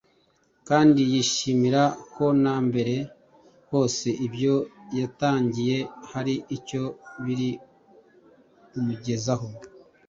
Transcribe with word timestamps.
kandi 0.67 1.01
yishimira 1.11 1.81
ko 2.13 2.25
na 2.43 2.55
mbere 2.67 2.95
hose 3.71 4.07
ibyo 4.25 4.55
yatangiye 4.99 5.77
hari 6.11 6.35
icyo 6.57 6.83
biri 7.23 7.49
kumugezaho 8.69 9.47